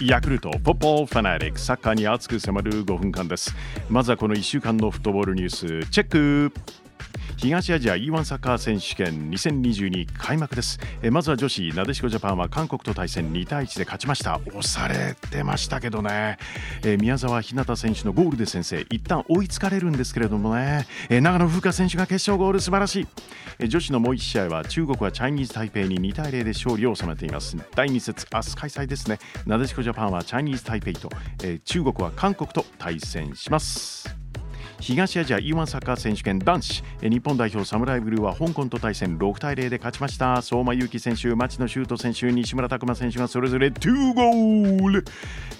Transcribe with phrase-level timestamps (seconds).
[0.00, 3.54] ヤクルトポッポーファナリックサッカーに熱く迫る5分間です。
[3.88, 6.52] まずはこの1週間のフットボールニュースチェック。
[7.38, 10.80] 東アジア E1 サッカー選手権2022開幕です。
[11.02, 14.40] えまずは女子なでしこジャパンは韓国と対戦2対1で勝ちました。
[14.48, 16.36] 押されてましたけどね。
[16.84, 18.86] え宮沢ひなた選手のゴールで先制。
[18.90, 20.88] 一旦追いつかれるんですけれどもね。
[21.10, 23.06] え長野風花選手が決勝ゴール素晴らしい。
[23.60, 27.56] え女子のもう1試合は中国はチャイニーズ台北に2対0で勝利を収めています。
[27.76, 29.20] 第2節明日開催ですね。
[29.46, 31.08] なでしこジャパンはチャイニーズ台北と
[31.44, 34.17] え中国は韓国と対戦します。
[34.80, 36.82] 東アジア E1 サッカー選手権男子。
[37.02, 39.18] 日本代表サムライブルーは香港と対戦。
[39.18, 40.40] 6対0で勝ちました。
[40.40, 45.04] 相馬勇紀選手町野修斗選手西村拓真選手がそれぞれ2ゴール。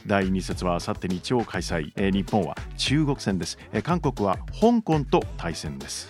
[0.07, 1.93] 第2節はあさって日曜開催。
[2.13, 3.59] 日本は中国戦です。
[3.83, 6.09] 韓国は香港と対戦です。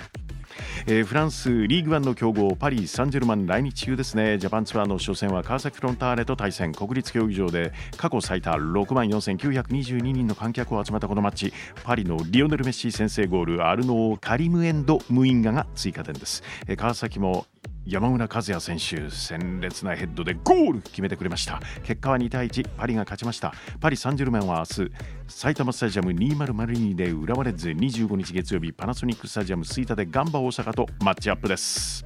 [0.87, 4.39] えー、フランスリーグワンの強豪パリ・サンジェルマン来日中ですね。
[4.39, 6.73] ジャパンツアーの初戦は川崎フロンターレと対戦。
[6.73, 11.53] 国立競技場で過去最多6万4922人の観客を集めたこのマッチ。
[11.85, 13.67] パリのリオネル・メッシ先制ゴール。
[13.67, 17.47] アルノー・カリムエンド・ムインガが追加点です、えー、川崎も
[17.89, 21.59] 山村和也選手鮮烈なヘッドでゴール決めてくれました。
[21.85, 23.55] 結果は2対1パリが勝ちました。
[23.81, 24.93] パリ・サンジェルマンは明日
[25.27, 32.05] 埼玉スタジアム2002で浦和レッズ25日月曜日パナソニックスタジアム吹田でガンバ大阪とマッチアップです。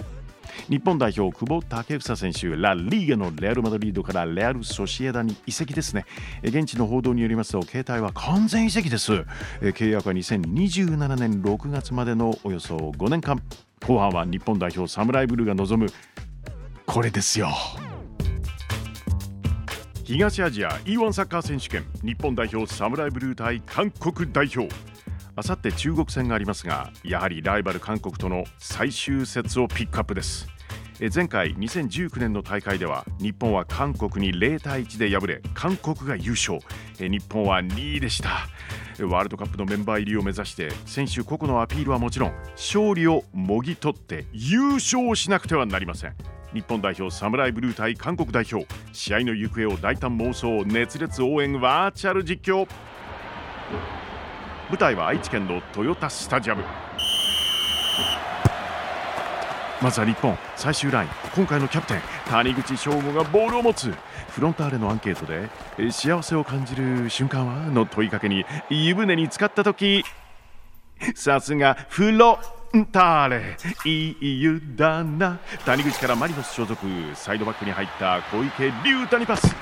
[0.69, 6.05] 日本代表久保建英選手ラ・リーガのレアル・マドリードからレアル・ソシエダに移籍ですね。
[6.45, 9.25] 現地の報道によりますと携帯は完全移籍です。
[9.61, 13.43] 契約は2027年6月までのおよそ5年間。
[13.87, 15.91] 後半は日本代表サムライブルーが望む
[16.87, 17.49] これですよ。
[20.05, 24.73] 東アジア E1 サッカー選手権日本代表サムライブルー対韓国代表。
[25.35, 30.47] あさって中国戦がありますがやはりライバル韓国との最終節をピックアップです。
[31.13, 36.61] 前回2019年の大会では日本は韓国に0対1で敗れ韓国が優勝。
[36.99, 38.47] 日本は2位でした。
[39.09, 46.15] ワールドカップのメンバー入りを目指して選手個々のアピールはもちろん勝利をもぎ取って優勝しなくてはなりません。
[46.53, 52.69] 日本代表サムライブルー対韓国代表試合の行方を大胆妄想熱烈応援バーチャル実況。
[54.69, 56.63] 舞台は愛知県の豊田スタジアム。
[59.83, 63.93] まずは日本最終ライン今回のキャプテン谷口翔吾がボールを持つ
[64.31, 70.05] フロンターレのアンケートで幸せを感じる瞬間はの問いかけに湯船に浸かった時
[71.17, 72.39] さすがフロ
[72.77, 73.57] ンターレ。
[73.85, 75.39] いい湯だな。
[75.67, 76.87] 谷口からマリノス所属。
[77.15, 79.55] サイドバックに入った小池龍太にパス。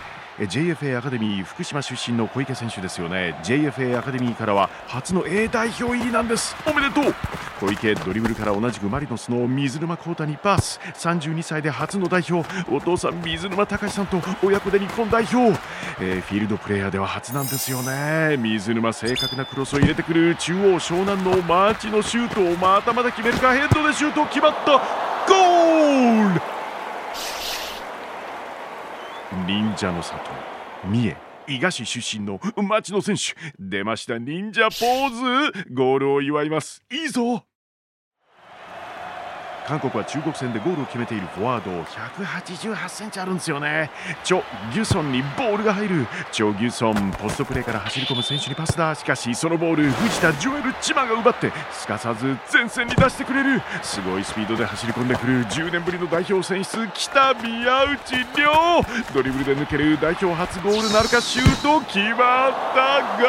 [0.46, 3.38] JFA アカデミー福島出身の小池選手ですよね。
[3.42, 6.56] JFA アカデミーからは初の A 代表入りなんです。
[6.66, 7.14] おめでとう。
[7.60, 10.80] 小池ドリブルから同じくマリノスの水沼宏太にパス。
[10.94, 12.48] 32歳で初の代表。
[12.74, 15.58] お父さん水沼貴史さんと親子で日本代表、
[16.00, 18.36] えー、フィールドプレーヤーでは初なんですよね。
[18.38, 24.72] 水沼正確なクロスを入れてくる中央湘南のマーチのシュートをまたまた決めるかヘッドでシュート決まった。
[25.28, 26.49] ゴール
[29.46, 30.18] 忍者の里
[30.84, 36.82] 三重伊賀市出身の町野選手出ました忍者ポーズゴールを祝います。
[36.90, 37.49] いいぞ。
[39.66, 43.90] 韓国は中国戦でゴールを決めているフォワード188センチあるんですよね。
[44.24, 46.06] チョ・ギュソンにボールが入る。
[46.32, 48.94] チョ・ギュソンポストプレーから走り込む選手にパスだ。
[48.94, 53.62] しかしそのボール藤田ジョエル・チマが奪ってすかさず前線に出してくれる。
[53.82, 55.44] すごいスピードで走り込んでくる。
[55.46, 58.82] 10年ぶりの代表選出北宮内亮
[59.14, 59.98] ドリブルで抜ける。
[60.00, 61.20] 代表初ゴールなるか。
[61.20, 63.02] シュート決まった。
[63.22, 63.28] ゴ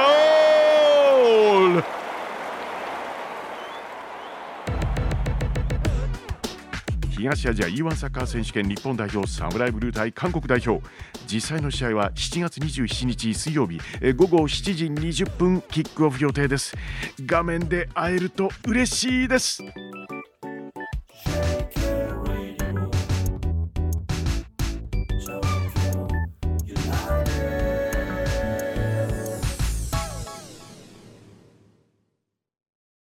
[1.68, 2.01] ール！
[7.22, 10.84] 東アジア E1 サッカー選手権日本代表サムライブルー対韓国代表。
[11.28, 13.80] 実際の試合は7月27日水曜日。
[14.14, 16.74] 午後7時20分キックオフ予定です。
[17.24, 19.62] 画面で会えると嬉しいです。